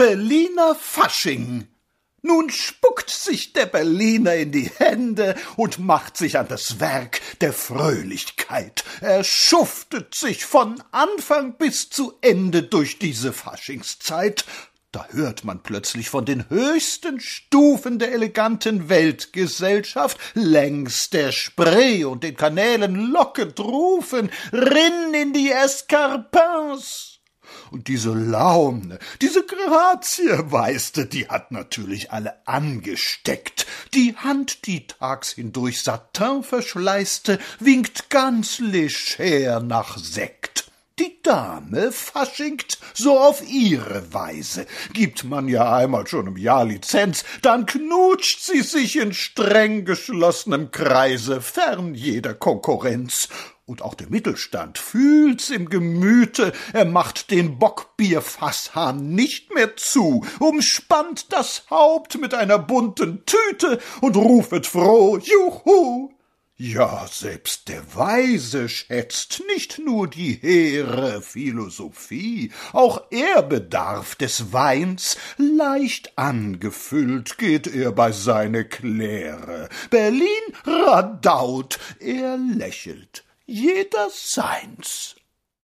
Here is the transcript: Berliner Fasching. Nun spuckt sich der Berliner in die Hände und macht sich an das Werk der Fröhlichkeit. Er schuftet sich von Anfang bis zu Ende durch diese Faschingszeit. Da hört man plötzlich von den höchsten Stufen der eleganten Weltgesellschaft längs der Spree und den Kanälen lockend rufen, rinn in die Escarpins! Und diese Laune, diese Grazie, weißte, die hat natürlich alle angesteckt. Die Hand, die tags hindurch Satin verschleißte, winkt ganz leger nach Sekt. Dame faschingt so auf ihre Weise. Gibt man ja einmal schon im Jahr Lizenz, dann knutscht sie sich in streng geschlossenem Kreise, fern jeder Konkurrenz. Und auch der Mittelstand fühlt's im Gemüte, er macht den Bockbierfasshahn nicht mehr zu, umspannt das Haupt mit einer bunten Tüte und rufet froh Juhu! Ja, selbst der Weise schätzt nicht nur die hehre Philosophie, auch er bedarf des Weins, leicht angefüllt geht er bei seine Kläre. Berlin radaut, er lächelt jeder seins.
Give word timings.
Berliner 0.00 0.74
Fasching. 0.74 1.68
Nun 2.22 2.48
spuckt 2.48 3.10
sich 3.10 3.52
der 3.52 3.66
Berliner 3.66 4.34
in 4.34 4.50
die 4.50 4.70
Hände 4.78 5.36
und 5.56 5.78
macht 5.78 6.16
sich 6.16 6.38
an 6.38 6.48
das 6.48 6.80
Werk 6.80 7.20
der 7.42 7.52
Fröhlichkeit. 7.52 8.82
Er 9.02 9.24
schuftet 9.24 10.14
sich 10.14 10.46
von 10.46 10.82
Anfang 10.90 11.58
bis 11.58 11.90
zu 11.90 12.14
Ende 12.22 12.62
durch 12.62 12.98
diese 12.98 13.34
Faschingszeit. 13.34 14.46
Da 14.90 15.06
hört 15.10 15.44
man 15.44 15.62
plötzlich 15.62 16.08
von 16.08 16.24
den 16.24 16.48
höchsten 16.48 17.20
Stufen 17.20 17.98
der 17.98 18.12
eleganten 18.12 18.88
Weltgesellschaft 18.88 20.18
längs 20.32 21.10
der 21.10 21.30
Spree 21.30 22.04
und 22.04 22.24
den 22.24 22.38
Kanälen 22.38 23.12
lockend 23.12 23.60
rufen, 23.60 24.30
rinn 24.50 25.12
in 25.12 25.34
die 25.34 25.50
Escarpins! 25.50 27.19
Und 27.70 27.86
diese 27.86 28.12
Laune, 28.12 28.98
diese 29.22 29.44
Grazie, 29.44 30.50
weißte, 30.50 31.06
die 31.06 31.28
hat 31.28 31.52
natürlich 31.52 32.10
alle 32.10 32.34
angesteckt. 32.46 33.66
Die 33.94 34.16
Hand, 34.16 34.66
die 34.66 34.86
tags 34.86 35.32
hindurch 35.32 35.82
Satin 35.82 36.42
verschleißte, 36.42 37.38
winkt 37.60 38.10
ganz 38.10 38.58
leger 38.58 39.60
nach 39.60 39.98
Sekt. 39.98 40.39
Dame 41.22 41.92
faschingt 41.92 42.78
so 42.94 43.18
auf 43.18 43.42
ihre 43.48 44.12
Weise. 44.12 44.66
Gibt 44.92 45.24
man 45.24 45.48
ja 45.48 45.74
einmal 45.74 46.06
schon 46.06 46.26
im 46.26 46.36
Jahr 46.36 46.64
Lizenz, 46.64 47.24
dann 47.42 47.66
knutscht 47.66 48.40
sie 48.40 48.62
sich 48.62 48.96
in 48.96 49.12
streng 49.12 49.84
geschlossenem 49.84 50.70
Kreise, 50.70 51.40
fern 51.40 51.94
jeder 51.94 52.34
Konkurrenz. 52.34 53.28
Und 53.66 53.82
auch 53.82 53.94
der 53.94 54.08
Mittelstand 54.08 54.78
fühlt's 54.78 55.48
im 55.48 55.68
Gemüte, 55.68 56.52
er 56.72 56.86
macht 56.86 57.30
den 57.30 57.60
Bockbierfasshahn 57.60 59.14
nicht 59.14 59.54
mehr 59.54 59.76
zu, 59.76 60.26
umspannt 60.40 61.32
das 61.32 61.66
Haupt 61.70 62.20
mit 62.20 62.34
einer 62.34 62.58
bunten 62.58 63.24
Tüte 63.26 63.78
und 64.00 64.16
rufet 64.16 64.66
froh 64.66 65.18
Juhu! 65.18 66.10
Ja, 66.62 67.06
selbst 67.10 67.68
der 67.68 67.96
Weise 67.96 68.68
schätzt 68.68 69.42
nicht 69.46 69.78
nur 69.78 70.08
die 70.08 70.34
hehre 70.34 71.22
Philosophie, 71.22 72.52
auch 72.74 73.00
er 73.10 73.42
bedarf 73.42 74.14
des 74.14 74.52
Weins, 74.52 75.16
leicht 75.38 76.18
angefüllt 76.18 77.38
geht 77.38 77.66
er 77.66 77.92
bei 77.92 78.12
seine 78.12 78.66
Kläre. 78.66 79.70
Berlin 79.88 80.26
radaut, 80.66 81.78
er 81.98 82.36
lächelt 82.36 83.24
jeder 83.46 84.10
seins. 84.12 85.16